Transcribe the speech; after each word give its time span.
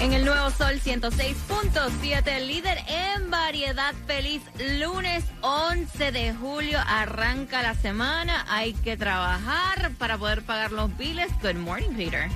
En 0.00 0.14
el 0.14 0.24
Nuevo 0.24 0.48
Sol 0.50 0.80
106.7, 0.82 2.46
líder 2.46 2.78
en 2.88 3.30
variedad 3.30 3.94
feliz. 4.06 4.40
Lunes 4.78 5.24
11 5.42 6.10
de 6.10 6.32
julio 6.32 6.78
arranca 6.86 7.60
la 7.60 7.74
semana. 7.74 8.46
Hay 8.48 8.72
que 8.72 8.96
trabajar 8.96 9.90
para 9.98 10.16
poder 10.16 10.40
pagar 10.42 10.72
los 10.72 10.96
biles. 10.96 11.30
Good 11.42 11.56
morning, 11.56 11.90
Peter. 11.94 12.30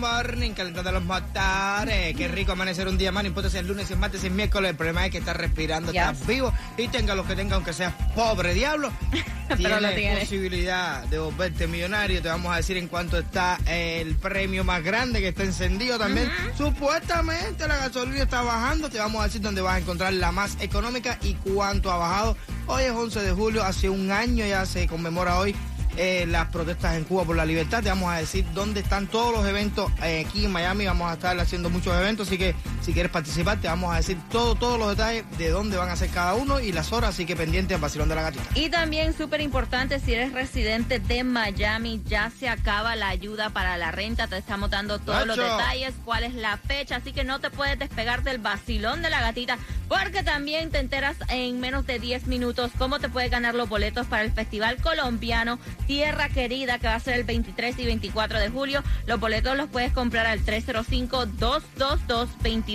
Morning, 0.00 0.52
calentando 0.52 0.90
los 0.92 1.04
motores. 1.04 2.16
Qué 2.16 2.26
rico 2.28 2.52
amanecer 2.52 2.88
un 2.88 2.96
día 2.98 3.12
más. 3.12 3.22
No 3.22 3.28
importa 3.28 3.50
si 3.50 3.58
es 3.58 3.64
lunes, 3.64 3.86
si 3.86 3.92
es 3.92 3.98
martes, 3.98 4.20
si 4.22 4.26
es 4.28 4.32
miércoles. 4.32 4.70
El 4.70 4.76
problema 4.76 5.04
es 5.06 5.12
que 5.12 5.18
estás 5.18 5.36
respirando, 5.36 5.92
Yes. 5.92 6.00
estás 6.02 6.26
vivo. 6.26 6.52
Y 6.76 6.88
tenga 6.88 7.14
lo 7.14 7.26
que 7.26 7.36
tenga, 7.36 7.54
aunque 7.56 7.72
seas 7.72 7.92
pobre 8.14 8.54
diablo. 8.54 8.90
Pero 9.48 9.78
tienes 9.78 9.94
tiene. 9.96 10.20
posibilidad 10.20 11.02
de 11.04 11.18
volverte 11.18 11.66
millonario. 11.66 12.22
Te 12.22 12.28
vamos 12.28 12.52
a 12.52 12.56
decir 12.56 12.76
en 12.76 12.88
cuánto 12.88 13.18
está 13.18 13.58
el 13.66 14.14
premio 14.16 14.64
más 14.64 14.82
grande 14.82 15.20
que 15.20 15.28
está 15.28 15.42
encendido 15.42 15.98
también. 15.98 16.30
Supuestamente 16.56 17.66
la 17.68 17.76
gasolina 17.76 18.22
está 18.22 18.42
bajando. 18.42 18.88
Te 18.88 18.98
vamos 18.98 19.20
a 19.20 19.24
decir 19.26 19.40
dónde 19.40 19.60
vas 19.60 19.74
a 19.74 19.78
encontrar 19.80 20.12
la 20.12 20.32
más 20.32 20.56
económica 20.60 21.18
y 21.22 21.34
cuánto 21.34 21.90
ha 21.92 21.96
bajado. 21.96 22.36
Hoy 22.66 22.84
es 22.84 22.92
11 22.92 23.20
de 23.22 23.32
julio, 23.32 23.64
hace 23.64 23.88
un 23.88 24.12
año 24.12 24.46
ya 24.46 24.64
se 24.64 24.86
conmemora 24.86 25.38
hoy 25.38 25.54
eh, 25.96 26.26
las 26.28 26.48
protestas 26.48 26.96
en 26.96 27.04
Cuba 27.04 27.24
por 27.24 27.36
la 27.36 27.44
libertad. 27.44 27.82
Te 27.82 27.88
vamos 27.88 28.10
a 28.10 28.16
decir 28.16 28.44
dónde 28.54 28.80
están 28.80 29.06
todos 29.06 29.32
los 29.32 29.46
eventos 29.46 29.90
eh, 30.02 30.24
aquí 30.26 30.44
en 30.44 30.52
Miami. 30.52 30.86
Vamos 30.86 31.10
a 31.10 31.14
estar 31.14 31.38
haciendo 31.38 31.70
muchos 31.70 31.96
eventos, 31.96 32.28
así 32.28 32.38
que 32.38 32.54
si 32.90 32.94
quieres 32.94 33.12
participar, 33.12 33.60
te 33.60 33.68
vamos 33.68 33.94
a 33.94 33.98
decir 33.98 34.18
todo, 34.32 34.56
todos 34.56 34.76
los 34.76 34.88
detalles 34.88 35.24
de 35.38 35.50
dónde 35.50 35.76
van 35.76 35.90
a 35.90 35.94
ser 35.94 36.10
cada 36.10 36.34
uno 36.34 36.58
y 36.58 36.72
las 36.72 36.92
horas. 36.92 37.10
Así 37.10 37.24
que 37.24 37.36
pendiente 37.36 37.72
al 37.72 37.80
vacilón 37.80 38.08
de 38.08 38.16
la 38.16 38.22
gatita. 38.22 38.44
Y 38.56 38.68
también 38.68 39.16
súper 39.16 39.40
importante, 39.42 40.00
si 40.00 40.12
eres 40.12 40.32
residente 40.32 40.98
de 40.98 41.22
Miami, 41.22 42.02
ya 42.04 42.32
se 42.36 42.48
acaba 42.48 42.96
la 42.96 43.06
ayuda 43.06 43.50
para 43.50 43.76
la 43.76 43.92
renta. 43.92 44.26
Te 44.26 44.38
estamos 44.38 44.70
dando 44.70 44.98
todos 44.98 45.24
los 45.24 45.36
detalles, 45.36 45.94
cuál 46.04 46.24
es 46.24 46.34
la 46.34 46.56
fecha. 46.56 46.96
Así 46.96 47.12
que 47.12 47.22
no 47.22 47.38
te 47.38 47.50
puedes 47.50 47.78
despegar 47.78 48.24
del 48.24 48.38
vacilón 48.38 49.02
de 49.02 49.10
la 49.10 49.20
gatita, 49.20 49.56
porque 49.86 50.24
también 50.24 50.72
te 50.72 50.80
enteras 50.80 51.16
en 51.28 51.60
menos 51.60 51.86
de 51.86 52.00
10 52.00 52.26
minutos 52.26 52.72
cómo 52.76 52.98
te 52.98 53.08
puedes 53.08 53.30
ganar 53.30 53.54
los 53.54 53.68
boletos 53.68 54.08
para 54.08 54.24
el 54.24 54.32
Festival 54.32 54.78
Colombiano 54.78 55.60
Tierra 55.86 56.28
Querida, 56.28 56.80
que 56.80 56.88
va 56.88 56.96
a 56.96 57.00
ser 57.00 57.14
el 57.14 57.22
23 57.22 57.78
y 57.78 57.86
24 57.86 58.40
de 58.40 58.48
julio. 58.48 58.82
Los 59.06 59.20
boletos 59.20 59.56
los 59.56 59.68
puedes 59.68 59.92
comprar 59.92 60.26
al 60.26 60.40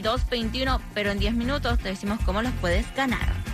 305-222-2221, 0.06 0.80
pero 0.94 1.11
en 1.11 1.20
10 1.20 1.34
minutos 1.34 1.80
te 1.80 1.89
decimos 1.89 2.20
cómo 2.25 2.42
los 2.42 2.53
puedes 2.53 2.86
ganar. 2.95 3.45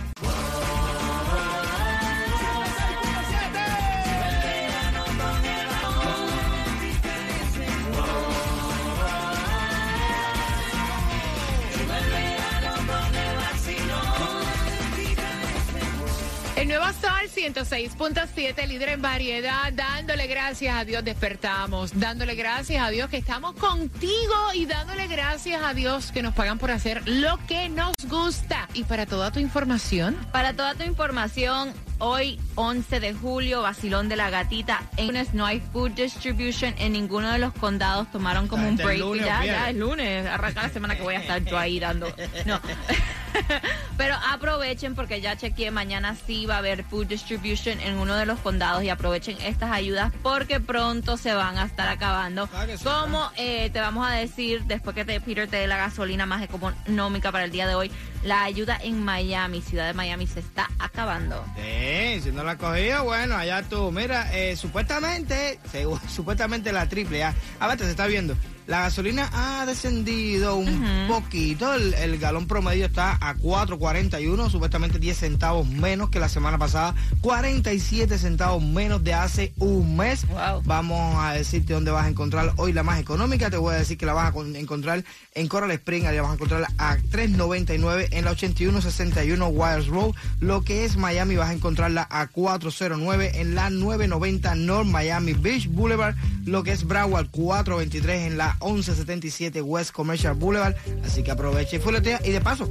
El 16.62 16.68
nuevo 16.68 16.86
Sol 16.92 17.28
106.7, 17.28 18.68
líder 18.68 18.90
en 18.90 19.02
variedad, 19.02 19.72
dándole 19.72 20.28
gracias 20.28 20.76
a 20.76 20.84
Dios 20.84 21.02
despertamos, 21.02 21.98
dándole 21.98 22.36
gracias 22.36 22.86
a 22.86 22.90
Dios 22.90 23.10
que 23.10 23.16
estamos 23.16 23.56
contigo 23.56 24.34
y 24.54 24.66
dándole 24.66 25.08
gracias 25.08 25.60
a 25.60 25.74
Dios 25.74 26.12
que 26.12 26.22
nos 26.22 26.34
pagan 26.34 26.60
por 26.60 26.70
hacer 26.70 27.02
lo 27.08 27.44
que 27.48 27.68
nos 27.68 27.96
gusta. 28.08 28.68
Y 28.74 28.84
para 28.84 29.06
toda 29.06 29.32
tu 29.32 29.40
información, 29.40 30.16
Para 30.30 30.52
toda 30.52 30.76
tu 30.76 30.84
información, 30.84 31.72
hoy 31.98 32.38
11 32.54 33.00
de 33.00 33.12
julio, 33.12 33.62
vacilón 33.62 34.08
de 34.08 34.14
la 34.14 34.30
gatita. 34.30 34.84
En 34.96 35.08
lunes 35.08 35.34
no 35.34 35.44
hay 35.44 35.58
food 35.72 35.90
distribution 35.90 36.76
en 36.78 36.92
ninguno 36.92 37.32
de 37.32 37.40
los 37.40 37.52
condados. 37.54 38.08
Tomaron 38.12 38.46
como 38.46 38.68
un 38.68 38.76
break. 38.76 39.00
ya, 39.16 39.44
ya 39.44 39.70
es 39.70 39.76
lunes. 39.76 40.28
Arranca 40.28 40.62
la 40.62 40.68
semana 40.68 40.94
que 40.94 41.02
voy 41.02 41.16
a 41.16 41.22
estar 41.22 41.42
yo 41.42 41.58
ahí 41.58 41.80
dando. 41.80 42.06
No. 42.46 42.60
Pero 43.96 44.14
aprovechen 44.30 44.94
porque 44.94 45.20
ya 45.20 45.36
chequeé. 45.36 45.70
Mañana 45.70 46.16
sí 46.26 46.46
va 46.46 46.56
a 46.56 46.58
haber 46.58 46.84
food 46.84 47.06
distribution 47.06 47.80
en 47.80 47.98
uno 47.98 48.16
de 48.16 48.26
los 48.26 48.38
condados 48.40 48.82
y 48.82 48.88
aprovechen 48.88 49.36
estas 49.42 49.70
ayudas 49.70 50.12
porque 50.22 50.60
pronto 50.60 51.16
se 51.16 51.32
van 51.34 51.58
a 51.58 51.64
estar 51.64 51.88
acabando. 51.88 52.48
Ah, 52.54 52.66
Como 52.82 53.30
eh, 53.36 53.70
te 53.70 53.80
vamos 53.80 54.06
a 54.06 54.12
decir 54.12 54.64
después 54.64 54.94
que 54.94 55.04
te, 55.04 55.20
Peter 55.20 55.48
te 55.48 55.56
dé 55.56 55.66
la 55.66 55.76
gasolina 55.76 56.26
más 56.26 56.42
económica 56.42 57.32
para 57.32 57.44
el 57.44 57.50
día 57.50 57.66
de 57.66 57.74
hoy, 57.74 57.90
la 58.24 58.44
ayuda 58.44 58.78
en 58.82 59.04
Miami, 59.04 59.62
ciudad 59.62 59.86
de 59.86 59.94
Miami, 59.94 60.26
se 60.26 60.40
está 60.40 60.68
acabando. 60.78 61.44
Sí, 61.56 62.20
si 62.22 62.32
no 62.32 62.44
la 62.44 62.56
cogía, 62.56 63.00
bueno, 63.00 63.36
allá 63.36 63.62
tú. 63.62 63.90
Mira, 63.90 64.32
eh, 64.32 64.56
supuestamente, 64.56 65.58
supuestamente 66.08 66.72
la 66.72 66.88
triple 66.88 67.24
A. 67.24 67.34
A 67.60 67.68
ver, 67.68 67.78
te 67.78 67.84
se 67.84 67.90
está 67.90 68.06
viendo. 68.06 68.36
La 68.66 68.82
gasolina 68.82 69.28
ha 69.32 69.66
descendido 69.66 70.56
un 70.56 71.06
poquito. 71.08 71.74
El, 71.74 71.94
el 71.94 72.18
galón 72.18 72.46
promedio 72.46 72.86
está 72.86 73.18
a 73.20 73.34
4.41, 73.34 74.50
supuestamente 74.50 74.98
10 75.00 75.16
centavos 75.18 75.66
menos 75.68 76.10
que 76.10 76.20
la 76.20 76.28
semana 76.28 76.58
pasada. 76.58 76.94
47 77.22 78.18
centavos 78.18 78.62
menos 78.62 79.02
de 79.02 79.14
hace 79.14 79.52
un 79.58 79.96
mes. 79.96 80.26
Wow. 80.28 80.62
Vamos 80.64 81.16
a 81.24 81.32
decirte 81.32 81.72
dónde 81.74 81.90
vas 81.90 82.04
a 82.06 82.08
encontrar 82.08 82.52
hoy 82.56 82.72
la 82.72 82.82
más 82.84 83.00
económica. 83.00 83.50
Te 83.50 83.56
voy 83.56 83.74
a 83.74 83.78
decir 83.78 83.98
que 83.98 84.06
la 84.06 84.12
vas 84.12 84.28
a 84.28 84.32
con- 84.32 84.54
encontrar 84.54 85.04
en 85.34 85.48
Coral 85.48 85.72
Spring. 85.72 86.06
Allá 86.06 86.22
vas 86.22 86.30
a 86.30 86.34
encontrarla 86.34 86.70
a 86.78 86.96
3.99 86.98 88.08
en 88.12 88.24
la 88.24 88.30
8161 88.30 89.48
Wires 89.48 89.86
Road. 89.88 90.12
Lo 90.40 90.62
que 90.62 90.84
es 90.84 90.96
Miami 90.96 91.34
vas 91.36 91.50
a 91.50 91.54
encontrarla 91.54 92.06
a 92.10 92.28
409 92.28 93.40
en 93.40 93.54
la 93.56 93.70
990 93.70 94.54
North 94.54 94.86
Miami 94.88 95.32
Beach 95.32 95.68
Boulevard. 95.68 96.14
Lo 96.44 96.62
que 96.62 96.72
es 96.72 96.84
Broward 96.84 97.28
423 97.30 98.22
en 98.32 98.38
la 98.38 98.51
1177 98.60 99.62
West 99.62 99.92
Commercial 99.92 100.34
Boulevard. 100.34 100.74
Así 101.04 101.22
que 101.22 101.30
aprovecha 101.30 101.76
y 101.76 101.78
fuletea. 101.78 102.20
Y 102.24 102.30
de 102.30 102.40
paso, 102.40 102.68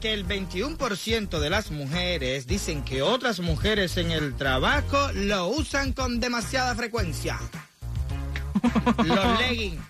que 0.04 0.12
el 0.12 0.28
21% 0.28 1.38
de 1.38 1.48
las 1.48 1.70
mujeres 1.70 2.46
dicen 2.46 2.84
que 2.84 3.00
otras 3.00 3.40
mujeres 3.40 3.96
en 3.96 4.10
el 4.10 4.36
trabajo 4.36 5.10
lo 5.14 5.48
usan 5.48 5.94
con 5.94 6.20
demasiada 6.20 6.74
frecuencia. 6.74 7.38
Los 9.02 9.40
leggings. 9.48 9.80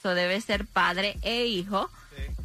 eso 0.00 0.14
debe 0.14 0.40
ser 0.40 0.66
padre 0.66 1.18
e 1.22 1.46
hijo 1.46 1.88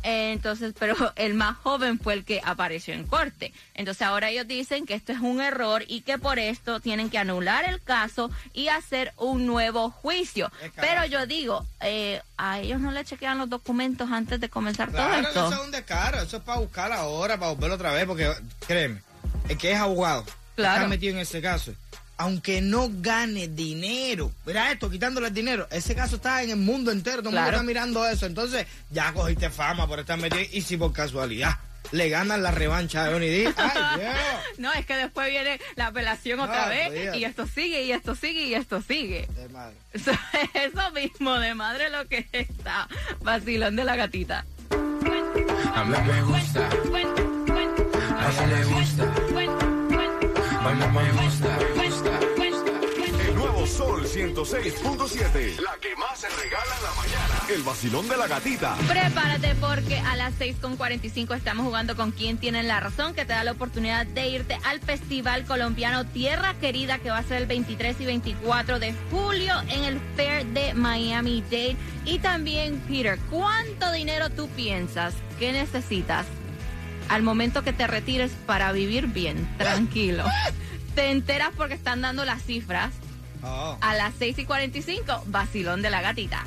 entonces, 0.04 0.74
pero 0.77 0.95
el 1.16 1.33
más 1.33 1.57
joven 1.57 2.00
fue 2.00 2.13
el 2.13 2.25
que 2.25 2.42
apareció 2.44 2.94
en 2.94 3.06
corte. 3.06 3.54
Entonces 3.74 4.01
ahora 4.04 4.30
ellos 4.30 4.48
dicen 4.48 4.86
que 4.86 4.94
esto 4.94 5.12
es 5.12 5.19
un 5.19 5.42
error 5.42 5.83
y 5.88 6.01
que 6.01 6.18
por 6.18 6.39
esto 6.39 6.80
tienen 6.80 7.10
que 7.10 7.18
anular 7.18 7.66
el 7.66 7.81
caso 7.81 8.30
y 8.54 8.68
hacer 8.68 9.13
un 9.18 9.45
nuevo 9.45 9.89
juicio. 9.89 10.51
Pero 10.75 11.06
yo 11.06 11.25
digo, 11.25 11.66
eh, 11.81 12.22
a 12.38 12.60
ellos 12.60 12.80
no 12.80 12.92
le 12.92 13.04
chequean 13.04 13.38
los 13.38 13.50
documentos 13.50 14.12
antes 14.12 14.39
de 14.39 14.50
comenzar 14.50 14.92
todo 14.92 15.13
esto. 15.13 15.48
Eso 15.48 15.54
es 15.54 15.66
un 15.66 15.72
descaro, 15.72 16.21
eso 16.21 16.38
es 16.38 16.44
para 16.44 16.60
buscar 16.60 16.92
ahora, 16.92 17.38
para 17.38 17.51
volverlo 17.51 17.75
otra 17.75 17.94
vez, 17.94 18.06
porque 18.06 18.31
créeme, 18.68 19.01
el 19.50 19.57
que 19.57 19.71
es 19.71 19.80
abogado, 19.80 20.25
está 20.56 20.88
metido 20.88 21.13
en 21.13 21.19
ese 21.19 21.42
caso 21.42 21.74
aunque 22.18 22.62
no 22.62 22.90
gane 22.92 23.48
dinero. 23.48 24.32
Mira 24.46 24.72
esto, 24.72 24.90
quitándole 24.90 25.28
el 25.28 25.34
dinero. 25.34 25.68
Ese 25.72 25.96
caso 25.96 26.18
está 26.18 26.44
en 26.44 26.52
el 26.52 26.58
mundo 26.58 26.92
entero, 26.92 27.18
todo 27.18 27.30
el 27.30 27.36
mundo 27.36 27.50
está 27.50 27.64
mirando 27.64 28.06
eso. 28.08 28.26
Entonces, 28.26 28.66
ya 28.92 29.14
cogiste 29.14 29.50
fama 29.50 29.88
por 29.88 30.00
estar 30.00 30.18
metido. 30.20 30.44
Y 30.52 30.62
si 30.62 30.78
por 30.78 30.94
casualidad 30.94 31.58
le 31.92 32.10
ganan 32.10 32.42
la 32.44 32.52
revancha 32.52 33.06
a 33.06 33.12
Johnny 33.12 33.28
D. 33.28 33.54
No, 34.58 34.72
es 34.74 34.86
que 34.86 34.96
después 34.96 35.30
viene 35.30 35.60
la 35.76 35.88
apelación 35.88 36.40
otra 36.40 36.68
vez. 36.70 37.16
Y 37.16 37.26
esto 37.26 37.46
sigue, 37.48 37.84
y 37.84 37.92
esto 37.92 38.16
sigue, 38.16 38.48
y 38.48 38.54
esto 38.56 38.82
sigue. 38.82 39.28
De 39.36 39.50
madre. 39.50 39.76
Eso, 39.94 40.92
mismo, 40.92 41.38
de 41.40 41.54
madre 41.54 41.90
lo 41.90 42.07
que 42.07 42.28
está. 42.31 42.88
Vacilón 43.22 43.76
de 43.76 43.84
la 43.84 43.95
gatita. 43.95 44.45
A 44.72 45.84
mí 45.84 45.98
me 46.07 46.22
gusta. 46.24 46.69
A 48.18 48.45
le 48.48 48.64
gusta. 48.66 49.14
me 50.94 51.12
gusta. 51.12 51.65
Sol 53.76 54.06
106.7. 54.06 55.60
La 55.60 55.78
que 55.82 55.98
más 55.98 56.18
se 56.18 56.30
regala 56.30 56.78
en 56.78 56.84
la 56.84 56.94
mañana. 56.96 57.54
El 57.54 57.62
vacilón 57.64 58.08
de 58.08 58.16
la 58.16 58.26
gatita. 58.26 58.74
Prepárate 58.88 59.54
porque 59.56 59.98
a 59.98 60.16
las 60.16 60.34
6.45 60.40 61.36
estamos 61.36 61.66
jugando 61.66 61.98
con 61.98 62.12
quien 62.12 62.38
tiene 62.38 62.64
la 62.64 62.80
razón, 62.80 63.14
que 63.14 63.26
te 63.26 63.34
da 63.34 63.44
la 63.44 63.52
oportunidad 63.52 64.06
de 64.06 64.30
irte 64.30 64.58
al 64.64 64.80
Festival 64.80 65.44
Colombiano 65.44 66.06
Tierra 66.06 66.54
Querida, 66.54 67.00
que 67.00 67.10
va 67.10 67.18
a 67.18 67.24
ser 67.24 67.42
el 67.42 67.48
23 67.48 68.00
y 68.00 68.06
24 68.06 68.80
de 68.80 68.96
julio 69.12 69.54
en 69.68 69.84
el 69.84 70.00
Fair 70.16 70.46
de 70.46 70.74
Miami 70.74 71.42
Dade. 71.42 71.76
Y 72.06 72.20
también, 72.20 72.80
Peter, 72.88 73.20
¿cuánto 73.30 73.92
dinero 73.92 74.30
tú 74.30 74.48
piensas 74.56 75.14
que 75.38 75.52
necesitas 75.52 76.26
al 77.10 77.24
momento 77.24 77.62
que 77.62 77.74
te 77.74 77.88
retires 77.88 78.32
para 78.46 78.72
vivir 78.72 79.08
bien, 79.08 79.54
tranquilo? 79.58 80.24
Te 80.96 81.12
enteras 81.12 81.50
porque 81.58 81.74
están 81.74 82.00
dando 82.00 82.24
las 82.24 82.42
cifras 82.42 82.94
Oh. 83.47 83.78
A 83.80 83.94
las 83.94 84.14
6 84.18 84.40
y 84.40 84.45
45, 84.45 85.23
vacilón 85.28 85.81
de 85.81 85.90
la 85.92 86.02
gatita. 86.02 86.44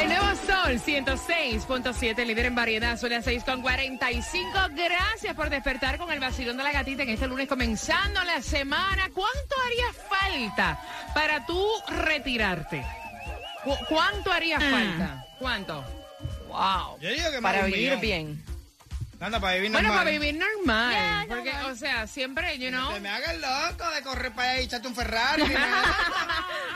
El 0.00 0.08
nuevo 0.08 0.26
Sol 0.34 0.80
106.7, 0.80 2.26
líder 2.26 2.46
en 2.46 2.54
variedad, 2.56 2.98
son 2.98 3.10
las 3.10 3.24
6 3.24 3.44
con 3.44 3.62
45. 3.62 4.50
Gracias 4.74 5.34
por 5.36 5.48
despertar 5.48 5.96
con 5.96 6.10
el 6.10 6.18
vacilón 6.18 6.56
de 6.56 6.64
la 6.64 6.72
gatita 6.72 7.04
en 7.04 7.10
este 7.10 7.28
lunes 7.28 7.46
comenzando 7.46 8.24
la 8.24 8.42
semana. 8.42 9.10
¿Cuánto 9.14 9.54
haría 9.64 9.92
falta 10.08 10.80
para 11.14 11.46
tú 11.46 11.64
retirarte? 11.88 12.84
¿Cu- 13.68 13.84
¿Cuánto 13.88 14.32
haría 14.32 14.58
Mm. 14.58 14.70
falta? 14.70 15.26
¿Cuánto? 15.38 15.84
Wow. 16.48 16.98
Yo 17.00 17.10
digo 17.10 17.30
que 17.30 17.40
más 17.40 17.52
Para 17.52 17.58
de 17.58 17.64
un 17.66 17.70
vivir 17.72 17.86
millón. 17.88 18.00
bien. 18.00 18.44
Anda, 19.20 19.40
para 19.40 19.54
vivir 19.56 19.72
Bueno, 19.72 19.88
normal. 19.88 20.04
para 20.06 20.10
vivir 20.16 20.34
normal. 20.36 20.92
Ya, 20.94 21.24
porque, 21.28 21.52
normal. 21.52 21.72
o 21.72 21.76
sea, 21.76 22.06
siempre, 22.06 22.56
you 22.58 22.68
know. 22.70 22.92
Que 22.94 23.00
me 23.00 23.08
haga 23.08 23.32
el 23.32 23.40
loco 23.40 23.90
de 23.90 24.02
correr 24.02 24.32
para 24.32 24.52
allá 24.52 24.60
y 24.60 24.64
echarte 24.64 24.86
un 24.88 24.94
Ferrari. 24.94 25.42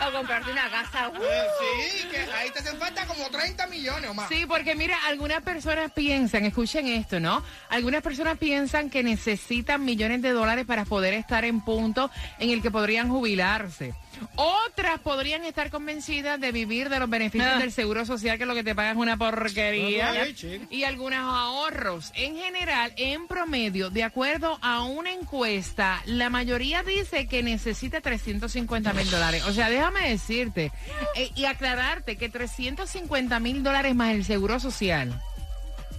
O 0.05 0.11
comprarte 0.13 0.51
una 0.51 0.69
casa. 0.69 1.11
uh. 1.11 1.23
Eh, 1.23 1.43
sí, 1.61 2.09
que 2.09 2.19
ahí 2.33 2.51
te 2.51 2.59
hacen 2.59 2.77
falta 2.77 3.07
como 3.07 3.29
30 3.31 3.69
millones 3.69 4.11
o 4.11 4.15
más. 4.15 4.29
Sí, 4.29 4.47
porque 4.47 4.75
mira, 4.75 4.97
algunas 5.07 5.43
personas 5.43 5.93
piensan, 5.93 6.45
escuchen 6.45 6.89
esto, 6.89 7.21
¿no? 7.21 7.45
Algunas 7.71 8.03
personas 8.03 8.37
piensan 8.37 8.91
que 8.91 9.05
necesitan 9.05 9.85
millones 9.85 10.21
de 10.23 10.31
dólares 10.33 10.65
para 10.67 10.85
poder 10.85 11.15
estar 11.15 11.45
en 11.45 11.61
punto 11.61 12.11
en 12.41 12.51
el 12.51 12.61
que 12.63 12.73
podrían 12.73 13.09
jubilarse. 13.11 13.95
Otras 14.37 15.01
podrían 15.01 15.45
estar 15.45 15.71
convencidas 15.71 16.41
de 16.41 16.53
vivir 16.53 16.89
de 16.89 16.99
los 16.99 17.09
beneficios 17.11 17.51
Ah. 17.55 17.59
del 17.59 17.73
seguro 17.73 18.05
social, 18.07 18.39
que 18.39 18.47
lo 18.47 18.55
que 18.55 18.65
te 18.65 18.75
pagan 18.75 18.97
es 18.97 19.03
una 19.03 19.17
porquería. 19.17 20.13
No, 20.15 20.21
no, 20.25 20.67
y 20.71 20.85
algunos 20.85 21.19
ahorros. 21.21 22.13
En 22.15 22.37
general, 22.37 22.93
en 22.97 23.27
promedio, 23.27 23.91
de 23.91 24.05
acuerdo 24.05 24.59
a 24.63 24.83
una 24.85 25.11
encuesta, 25.13 26.03
la 26.07 26.31
mayoría 26.31 26.83
dice 26.83 27.27
que 27.27 27.43
necesita 27.43 28.01
350 28.01 28.93
mil 28.93 29.11
dólares. 29.11 29.45
O 29.47 29.53
sea, 29.53 29.69
déjame 29.71 30.09
decirte 30.11 30.73
eh, 31.17 31.31
y 31.35 31.45
aclararte 31.45 32.17
que 32.17 32.29
350 32.29 33.39
mil 33.41 33.63
dólares 33.63 33.95
más 33.95 34.15
el 34.15 34.25
seguro 34.25 34.61
social. 34.61 35.21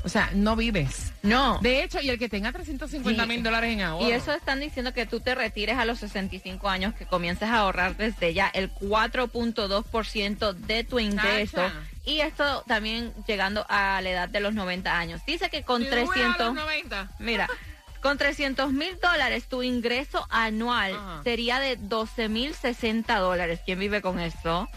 O 0.06 0.10
sea, 0.10 0.30
no 0.34 0.56
vives. 0.58 1.14
No. 1.22 1.60
De 1.62 1.82
hecho, 1.84 2.02
y 2.02 2.10
el 2.10 2.20
que 2.20 2.28
tenga 2.28 2.52
350 2.52 3.26
mil 3.26 3.38
Sí. 3.38 3.44
dólares 3.44 3.72
en 3.72 3.82
ahorro. 3.82 4.08
Y 4.08 4.12
eso 4.12 4.34
están 4.34 4.60
diciendo 4.60 4.94
que 4.94 5.06
tú 5.06 5.22
te 5.22 5.34
retires 5.34 5.78
a 5.78 5.86
los 5.86 6.00
65 6.00 6.68
años, 6.70 6.94
que 6.94 7.06
comiences 7.06 7.48
a 7.50 7.60
ahorrar 7.60 7.96
desde 7.96 8.34
ya 8.34 8.48
el 8.54 8.70
4.2% 8.74 10.54
de 10.54 10.84
tu 10.84 11.00
ingreso. 11.00 11.62
Y 12.06 12.20
esto 12.20 12.64
también 12.68 13.14
llegando 13.28 13.66
a 13.70 14.02
la 14.02 14.10
edad 14.10 14.30
de 14.30 14.40
los 14.42 14.54
90 14.54 14.98
años. 14.98 15.22
Dice 15.26 15.50
que 15.50 15.64
con 15.64 15.82
Si 15.84 15.90
tú 15.90 15.96
juegas 15.96 16.10
a 16.12 16.44
los 16.44 16.54
300... 16.54 16.56
90. 16.56 17.12
Mira, 17.20 17.48
con 18.02 18.18
300 18.18 18.74
mil 18.74 18.98
dólares 19.02 19.46
tu 19.48 19.64
ingreso 19.64 20.28
anual 20.30 20.94
Ajá. 20.94 21.22
sería 21.24 21.60
de 21.62 21.78
12 21.78 22.28
mil 22.28 22.54
60 22.54 23.18
dólares. 23.20 23.62
¿Quién 23.66 23.80
vive 23.80 24.02
con 24.02 24.20
eso? 24.20 24.68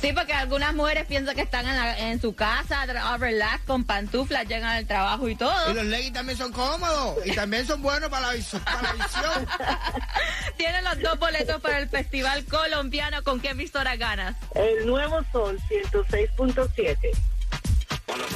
Sí, 0.02 0.14
porque 0.14 0.32
algunas 0.34 0.74
mujeres 0.74 1.06
piensan 1.06 1.36
que 1.36 1.42
están 1.42 1.68
en, 1.68 1.76
la- 1.76 2.00
en 2.00 2.22
su 2.22 2.34
casa, 2.34 2.86
tra- 2.88 3.18
relax, 3.20 3.64
con 3.66 3.84
pantuflas, 3.84 4.48
llegan 4.48 4.70
al 4.70 4.86
trabajo 4.88 5.28
y 5.28 5.34
Y 5.34 5.36
todo. 5.36 5.74
los 5.74 5.86
leggings 5.86 6.14
también 6.14 6.38
son 6.38 6.54
cómodos 6.54 7.18
y 7.26 7.32
también 7.34 7.68
son 7.68 7.82
buenos 7.82 8.10
para 8.10 8.28
la, 8.28 8.34
visu- 8.36 8.64
para 8.64 8.82
la 8.82 8.94
visión. 8.94 9.48
Tienen 10.58 10.84
los 10.86 11.00
dos 11.02 11.20
boletos 11.20 11.62
para 11.62 11.80
el 11.80 11.90
Festival 11.90 12.46
Colombiano. 12.46 13.24
¿Con 13.24 13.42
qué 13.42 13.50
emisora 13.50 13.98
ganas? 13.98 14.36
El 14.56 14.86
nuevo 14.86 15.20
Sol 15.34 15.60
106.7. 15.70 16.98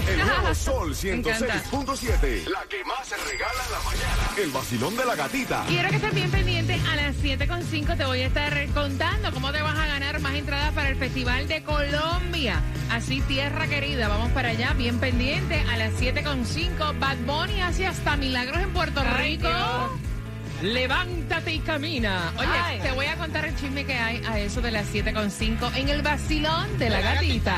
El 0.08 0.18
nuevo 0.20 0.54
Sol 0.56 0.96
Me 1.04 1.12
encanta. 1.12 1.64
106.7. 1.72 2.48
La 2.48 2.64
que 2.70 2.84
más 2.86 3.08
se 3.08 3.16
regala 3.18 3.64
en 3.66 3.72
la 3.72 3.80
mañana. 3.80 4.30
El 4.38 4.52
vacilón 4.52 4.96
de 4.98 5.06
la 5.06 5.16
gatita. 5.16 5.64
Quiero 5.68 5.90
que 5.90 5.96
estés 5.96 6.14
bien 6.14 6.32
pendiente. 6.32 6.80
A 6.92 6.96
las 6.96 7.16
7.5 7.18 7.98
te 7.98 8.06
voy 8.06 8.22
a 8.22 8.28
estar 8.28 8.68
contando 8.74 9.32
cómo 9.34 9.52
te 9.52 9.62
vas 9.62 9.78
a 9.78 9.88
ganar 9.88 10.20
más 10.20 10.36
entradas 10.36 10.74
para 10.74 10.90
el 10.90 10.96
Festival 10.98 11.48
de 11.48 11.64
Colombia. 11.64 12.62
Así, 12.92 13.22
tierra 13.22 13.68
querida. 13.68 14.08
Vamos 14.08 14.32
para 14.32 14.50
allá, 14.50 14.74
bien 14.74 15.00
pendiente. 15.00 15.60
A 15.72 15.78
las 15.78 15.94
7.5, 15.94 17.00
Bad 17.00 17.18
Bunny 17.26 17.62
hace 17.62 17.88
hasta 17.88 18.16
milagros 18.16 18.62
en 18.62 18.72
Puerto 18.74 19.02
Ay, 19.06 19.38
Rico. 19.38 19.48
Dios. 19.48 19.92
Levántate 20.62 21.54
y 21.54 21.60
camina. 21.60 22.32
Oye, 22.38 22.48
Ay. 22.48 22.80
te 22.80 22.92
voy 22.92 23.06
a 23.08 23.16
contar 23.18 23.46
el 23.46 23.56
chisme 23.56 23.86
que 23.86 23.96
hay 23.96 24.24
a 24.26 24.40
eso 24.40 24.62
de 24.62 24.72
las 24.72 24.86
7.5 24.94 25.76
en 25.76 25.90
el 25.90 26.02
vacilón 26.02 26.78
de 26.78 26.90
la 26.90 27.02
gatita. 27.02 27.58